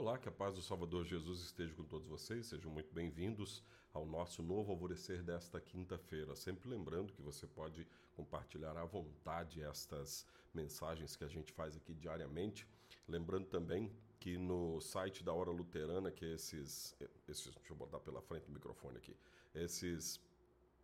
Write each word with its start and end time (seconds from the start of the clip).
Olá, 0.00 0.16
que 0.16 0.30
a 0.30 0.32
paz 0.32 0.54
do 0.54 0.62
Salvador 0.62 1.04
Jesus 1.04 1.42
esteja 1.42 1.74
com 1.74 1.84
todos 1.84 2.08
vocês. 2.08 2.46
Sejam 2.46 2.70
muito 2.70 2.90
bem-vindos 2.90 3.62
ao 3.92 4.06
nosso 4.06 4.42
novo 4.42 4.72
alvorecer 4.72 5.22
desta 5.22 5.60
quinta-feira. 5.60 6.34
Sempre 6.34 6.70
lembrando 6.70 7.12
que 7.12 7.20
você 7.20 7.46
pode 7.46 7.86
compartilhar 8.16 8.78
à 8.78 8.84
vontade 8.86 9.62
estas 9.62 10.26
mensagens 10.54 11.16
que 11.16 11.22
a 11.22 11.28
gente 11.28 11.52
faz 11.52 11.76
aqui 11.76 11.92
diariamente. 11.92 12.66
Lembrando 13.06 13.44
também 13.48 13.92
que 14.18 14.38
no 14.38 14.80
site 14.80 15.22
da 15.22 15.34
Hora 15.34 15.50
Luterana, 15.50 16.10
que 16.10 16.24
esses, 16.24 16.96
esses 17.28 17.54
deixa 17.54 17.70
eu 17.70 17.76
botar 17.76 18.00
pela 18.00 18.22
frente 18.22 18.48
o 18.48 18.52
microfone 18.52 18.96
aqui, 18.96 19.14
esses 19.54 20.18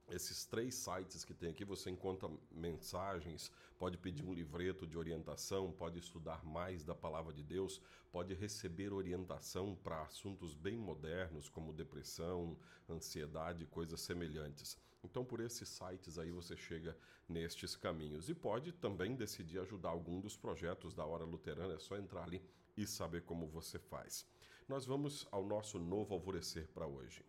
esses 0.09 0.45
três 0.46 0.75
sites 0.75 1.25
que 1.25 1.34
tem 1.34 1.50
aqui, 1.50 1.64
você 1.64 1.91
encontra 1.91 2.30
mensagens, 2.50 3.50
pode 3.79 3.98
pedir 3.98 4.25
um 4.25 4.32
livreto 4.32 4.86
de 4.86 4.96
orientação, 4.96 5.72
pode 5.72 5.98
estudar 5.98 6.45
mais 6.45 6.84
da 6.84 6.95
palavra 6.95 7.32
de 7.32 7.43
Deus, 7.43 7.80
pode 8.13 8.32
receber 8.35 8.93
orientação 8.93 9.75
para 9.75 10.03
assuntos 10.03 10.54
bem 10.54 10.77
modernos, 10.77 11.49
como 11.49 11.72
depressão, 11.72 12.57
ansiedade 12.89 13.66
coisas 13.66 14.00
semelhantes. 14.00 14.79
Então, 15.03 15.25
por 15.25 15.40
esses 15.40 15.68
sites 15.68 16.18
aí 16.18 16.30
você 16.30 16.57
chega 16.57 16.96
nestes 17.29 17.77
caminhos. 17.77 18.29
E 18.29 18.35
pode 18.35 18.72
também 18.72 19.14
decidir 19.14 19.58
ajudar 19.61 19.91
algum 19.91 20.21
dos 20.21 20.36
projetos 20.36 20.94
da 20.94 21.04
Hora 21.04 21.25
Luterana, 21.25 21.75
é 21.75 21.79
só 21.79 21.96
entrar 21.96 22.25
ali 22.25 22.43
e 22.77 22.86
saber 22.86 23.22
como 23.22 23.46
você 23.46 23.79
faz. 23.79 24.27
Nós 24.68 24.85
vamos 24.85 25.27
ao 25.30 25.44
nosso 25.44 25.79
novo 25.79 26.14
alvorecer 26.14 26.68
para 26.68 26.86
hoje. 26.86 27.25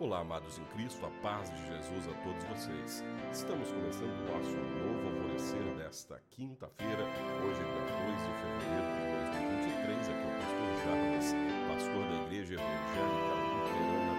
Olá, 0.00 0.20
amados 0.20 0.58
em 0.58 0.64
Cristo, 0.66 1.04
a 1.04 1.10
paz 1.22 1.50
de 1.50 1.66
Jesus 1.66 2.08
a 2.08 2.14
todos 2.22 2.44
vocês. 2.44 3.04
Estamos 3.32 3.68
começando 3.68 4.04
o 4.04 4.32
nosso 4.32 4.56
novo 4.56 5.08
alvorecer 5.08 5.62
desta 5.76 6.22
quinta-feira, 6.30 7.02
hoje, 7.44 7.58
dia 7.58 7.84
2 8.06 8.22
de 8.22 8.32
fevereiro 8.38 8.88
de 8.94 9.02
2023. 9.82 10.08
Aqui 10.08 10.22
é 10.22 10.28
o 10.28 10.34
pastor 10.38 10.70
Jarbas, 10.84 11.28
pastor 11.68 12.04
da 12.08 12.16
Igreja 12.26 12.54
Evangélica 12.54 13.34
Luterana 13.54 14.17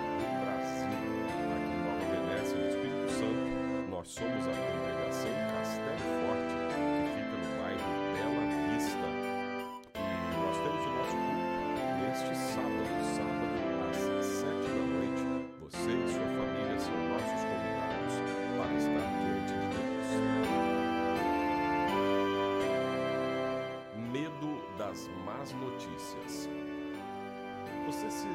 más 25.40 25.54
notícias. 25.54 26.50
Você 27.86 28.12
se 28.12 28.28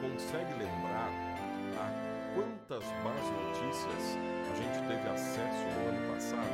consegue 0.00 0.52
lembrar 0.54 1.10
a 1.76 2.34
quantas 2.34 2.82
más 3.04 3.22
notícias 3.30 4.16
a 4.50 4.54
gente 4.56 4.88
teve 4.88 5.06
acesso 5.06 5.64
no 5.66 5.88
ano 5.90 6.14
passado? 6.14 6.48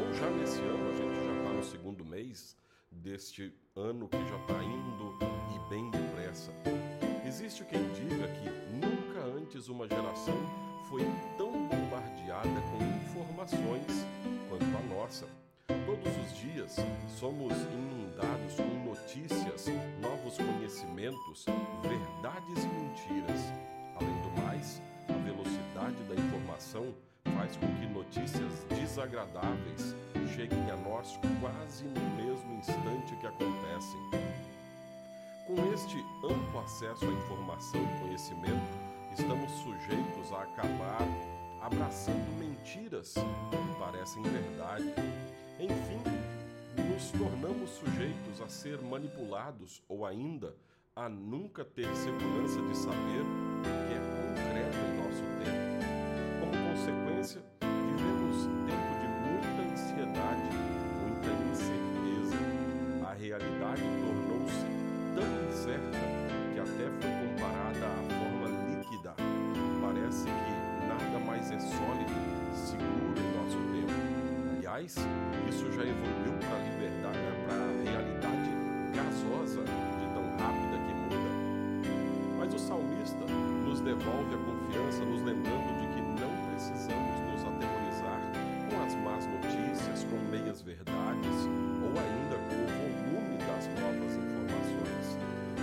Ou 0.00 0.14
já 0.14 0.30
nesse 0.30 0.60
ano, 0.60 0.90
a 0.90 0.94
gente 0.94 1.22
já 1.26 1.36
está 1.36 1.52
no 1.52 1.62
segundo 1.62 2.02
mês 2.02 2.56
deste 2.90 3.54
ano 3.76 4.08
que 4.08 4.26
já 4.26 4.36
está 4.36 4.64
indo 4.64 5.18
e 5.54 5.68
bem 5.68 5.90
depressa. 5.90 6.19
Dias 16.52 16.76
somos 17.08 17.52
inundados 17.52 18.54
com 18.56 18.88
notícias, 18.88 19.66
novos 20.00 20.36
conhecimentos, 20.36 21.46
verdades 21.82 22.64
e 22.64 22.68
mentiras. 22.68 23.40
Além 23.96 24.22
do 24.22 24.42
mais, 24.42 24.82
a 25.08 25.12
velocidade 25.12 26.02
da 26.04 26.14
informação 26.14 26.94
faz 27.36 27.56
com 27.56 27.66
que 27.76 27.86
notícias 27.86 28.64
desagradáveis 28.68 29.94
cheguem 30.34 30.70
a 30.70 30.76
nós 30.76 31.18
quase 31.40 31.84
no 31.84 32.10
mesmo 32.16 32.54
instante 32.54 33.16
que 33.16 33.26
acontecem. 33.26 34.00
Com 35.46 35.72
este 35.72 35.98
amplo 36.24 36.60
acesso 36.60 37.04
à 37.04 37.08
informação 37.08 37.80
e 37.82 38.00
conhecimento, 38.00 38.78
estamos 39.12 39.50
sujeitos 39.52 40.32
a 40.32 40.42
acabar 40.42 41.06
abraçando 41.62 42.38
mentiras 42.38 43.14
que 43.14 43.78
parecem 43.78 44.22
verdade. 44.22 44.94
Enfim, 45.58 46.00
nos 46.76 47.10
tornamos 47.12 47.70
sujeitos 47.70 48.40
a 48.40 48.48
ser 48.48 48.80
manipulados 48.82 49.82
ou 49.88 50.04
ainda 50.06 50.54
a 50.94 51.08
nunca 51.08 51.64
ter 51.64 51.88
segurança 51.94 52.60
de 52.60 52.76
saber 52.76 53.22
o 53.22 53.62
que 53.86 53.94
é 53.94 54.00
concreto 54.18 54.76
em 54.76 54.92
nosso 55.02 55.24
tempo. 55.40 55.70
Como 56.40 56.52
consequência, 56.68 57.42
vivemos 57.62 58.44
tempo 58.66 58.92
de 59.00 59.08
muita 59.24 59.72
ansiedade, 59.72 60.48
muita 61.00 61.30
incerteza. 61.50 62.36
A 63.08 63.12
realidade 63.14 63.82
tornou-se 63.82 64.66
tão 65.14 65.28
incerta 65.48 65.98
que 66.52 66.60
até 66.60 66.86
foi 67.00 67.12
comparada 67.28 67.86
à 67.86 68.00
forma 68.18 68.46
líquida. 68.68 69.14
Parece 69.80 70.24
que 70.24 70.86
nada 70.86 71.18
mais 71.24 71.50
é 71.50 71.58
sólido, 71.58 72.12
seguro 72.54 73.14
em 73.16 73.30
nosso 73.36 73.58
tempo. 73.72 74.10
Aliás, 74.56 74.96
já 75.80 75.86
evoluiu 75.86 76.36
para 76.40 76.56
a 76.56 76.62
liberdade, 76.68 77.18
para 77.46 77.54
a 77.56 77.90
realidade 77.90 78.50
gasosa 78.92 79.64
de 79.64 80.06
tão 80.12 80.24
rápida 80.36 80.76
que 80.76 80.92
muda. 80.92 81.30
Mas 82.38 82.52
o 82.52 82.58
salmista 82.58 83.24
nos 83.64 83.80
devolve 83.80 84.34
a 84.34 84.38
confiança, 84.38 85.04
nos 85.06 85.22
lembrando 85.22 85.80
de 85.80 85.86
que 85.94 86.02
não 86.20 86.50
precisamos 86.50 87.20
nos 87.32 87.40
atemorizar 87.44 88.20
com 88.68 88.84
as 88.84 88.94
más 88.96 89.26
notícias, 89.26 90.04
com 90.04 90.16
meias 90.30 90.60
verdades 90.60 91.48
ou 91.80 91.88
ainda 91.96 92.36
com 92.36 92.56
o 92.56 92.68
volume 92.76 93.38
das 93.38 93.66
novas 93.80 94.16
informações. 94.16 95.16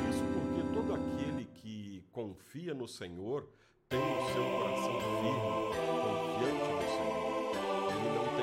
Isso 0.10 0.24
porque 0.34 0.64
todo 0.74 0.96
aquele 0.96 1.46
que 1.46 2.04
confia 2.12 2.74
no 2.74 2.88
Senhor 2.88 3.48
tem 3.88 4.00
o 4.00 4.26
seu 4.34 4.44
coração 4.44 5.00
firme, 5.00 5.40
confiante 6.02 6.72
no 6.74 6.88
Senhor. 6.98 7.28
Ele 7.92 8.16
não 8.16 8.37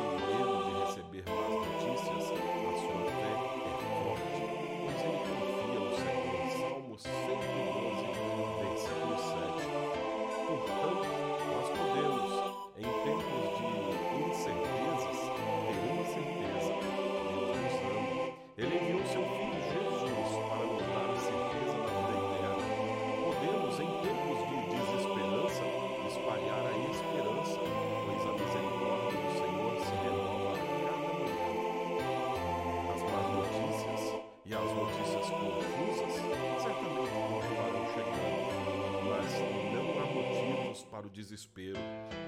para 41.05 41.09
o 41.09 41.11
desespero. 41.11 41.79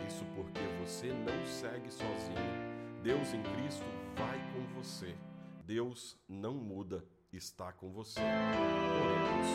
Isso 0.07 0.25
porque 0.35 0.61
você 0.81 1.09
não 1.09 1.47
segue 1.47 1.91
sozinho. 1.91 2.37
Deus 3.03 3.33
em 3.33 3.43
Cristo 3.43 3.87
vai 4.17 4.39
com 4.53 4.67
você. 4.75 5.17
Deus 5.65 6.19
não 6.29 6.53
muda, 6.55 7.03
está 7.33 7.73
com 7.73 7.91
você. 7.91 8.21
Oremos. 8.21 9.47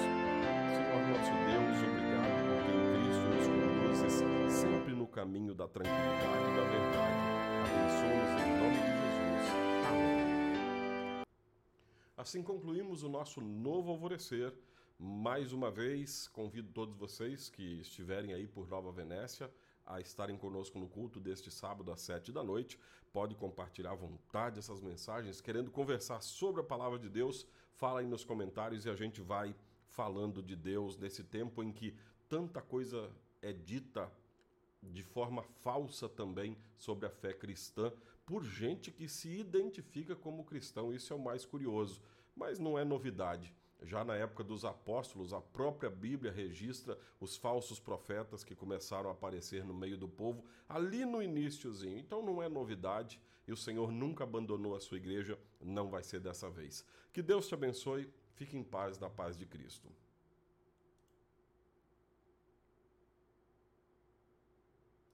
Senhor 0.73 1.07
nosso 1.07 1.31
Deus, 1.45 1.77
obrigado 1.87 2.33
porque 2.47 2.71
em 2.71 2.83
Cristo 2.97 3.25
nos 3.29 3.45
conduzes 3.47 4.51
sempre 4.51 4.93
no 4.95 5.07
caminho 5.07 5.53
da 5.53 5.67
tranquilidade 5.67 6.25
e 6.25 6.55
da 6.55 6.63
verdade. 6.63 7.19
Abençoa-nos 7.61 8.41
em 8.41 8.51
nome 8.59 8.77
de 8.77 8.91
Jesus. 9.01 9.45
Amém. 9.87 11.23
Assim 12.17 12.41
concluímos 12.41 13.03
o 13.03 13.09
nosso 13.09 13.39
novo 13.39 13.91
alvorecer. 13.91 14.51
Mais 15.03 15.51
uma 15.51 15.71
vez, 15.71 16.27
convido 16.27 16.71
todos 16.71 16.95
vocês 16.95 17.49
que 17.49 17.81
estiverem 17.81 18.35
aí 18.35 18.45
por 18.45 18.67
Nova 18.67 18.91
Venécia 18.91 19.51
a 19.83 19.99
estarem 19.99 20.37
conosco 20.37 20.77
no 20.77 20.87
culto 20.87 21.19
deste 21.19 21.49
sábado 21.49 21.91
às 21.91 22.01
sete 22.01 22.31
da 22.31 22.43
noite. 22.43 22.79
Pode 23.11 23.33
compartilhar 23.33 23.93
à 23.93 23.95
vontade 23.95 24.59
essas 24.59 24.79
mensagens, 24.79 25.41
querendo 25.41 25.71
conversar 25.71 26.21
sobre 26.21 26.61
a 26.61 26.63
palavra 26.63 26.99
de 26.99 27.09
Deus. 27.09 27.47
Fala 27.73 28.01
aí 28.01 28.05
nos 28.05 28.23
comentários 28.23 28.85
e 28.85 28.91
a 28.91 28.95
gente 28.95 29.21
vai 29.21 29.55
falando 29.87 30.39
de 30.39 30.55
Deus 30.55 30.95
nesse 30.99 31.23
tempo 31.23 31.63
em 31.63 31.71
que 31.71 31.95
tanta 32.29 32.61
coisa 32.61 33.11
é 33.41 33.51
dita 33.51 34.07
de 34.83 35.01
forma 35.01 35.41
falsa 35.41 36.07
também 36.07 36.55
sobre 36.77 37.07
a 37.07 37.09
fé 37.09 37.33
cristã 37.33 37.91
por 38.23 38.43
gente 38.43 38.91
que 38.91 39.09
se 39.09 39.29
identifica 39.29 40.15
como 40.15 40.45
cristão. 40.45 40.93
Isso 40.93 41.11
é 41.11 41.15
o 41.15 41.19
mais 41.19 41.43
curioso, 41.43 41.99
mas 42.35 42.59
não 42.59 42.77
é 42.77 42.85
novidade. 42.85 43.51
Já 43.83 44.03
na 44.03 44.15
época 44.15 44.43
dos 44.43 44.63
apóstolos, 44.63 45.33
a 45.33 45.41
própria 45.41 45.89
Bíblia 45.89 46.31
registra 46.31 46.97
os 47.19 47.35
falsos 47.35 47.79
profetas 47.79 48.43
que 48.43 48.55
começaram 48.55 49.09
a 49.09 49.13
aparecer 49.13 49.65
no 49.65 49.73
meio 49.73 49.97
do 49.97 50.07
povo 50.07 50.45
ali 50.69 51.03
no 51.03 51.21
iníciozinho. 51.21 51.97
Então 51.97 52.23
não 52.23 52.41
é 52.41 52.47
novidade 52.47 53.19
e 53.47 53.51
o 53.51 53.57
Senhor 53.57 53.91
nunca 53.91 54.23
abandonou 54.23 54.75
a 54.75 54.79
sua 54.79 54.97
igreja, 54.97 55.37
não 55.59 55.89
vai 55.89 56.03
ser 56.03 56.19
dessa 56.19 56.49
vez. 56.49 56.85
Que 57.11 57.21
Deus 57.21 57.47
te 57.47 57.55
abençoe, 57.55 58.07
fique 58.35 58.55
em 58.55 58.63
paz 58.63 58.99
na 58.99 59.09
paz 59.09 59.35
de 59.37 59.45
Cristo. 59.45 59.91